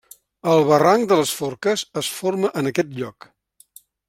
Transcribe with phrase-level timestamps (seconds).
[0.53, 3.33] El barranc de les Forques es forma en aquest lloc.